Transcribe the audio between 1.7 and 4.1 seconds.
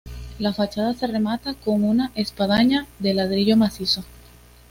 una espadaña de ladrillo macizo.